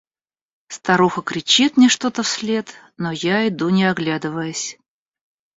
Старуха 0.69 1.21
кричит 1.21 1.77
мне 1.77 1.87
что-то 1.87 2.23
вслед, 2.23 2.73
но 2.97 3.11
я 3.11 3.47
иду 3.47 3.69
не 3.69 3.83
оглядываясь. 3.85 4.79